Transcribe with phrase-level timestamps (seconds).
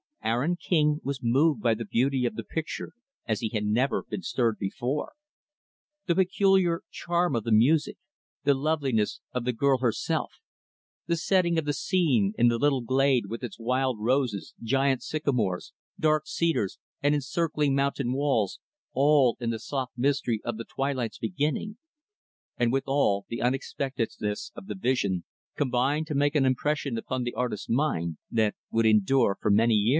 [0.23, 2.93] Aaron King was moved by the beauty of the picture
[3.27, 5.13] as he had never been stirred before.
[6.07, 7.97] The peculiar charm of the music;
[8.43, 10.33] the loveliness of the girl herself;
[11.05, 15.73] the setting of the scene in the little glade with its wild roses, giant sycamores,
[15.99, 18.59] dark cedars, and encircling mountain walls,
[18.93, 21.77] all in the soft mystery of the twilight's beginning;
[22.57, 25.23] and, withal, the unexpectedness of the vision
[25.55, 29.89] combined to make an impression upon the artist's mind that would endure for many years.